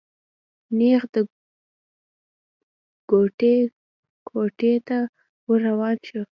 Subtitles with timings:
[0.77, 1.15] نېغ د
[3.09, 3.57] غوټۍ
[4.27, 4.97] کوټې ته
[5.47, 6.21] ور روان شو.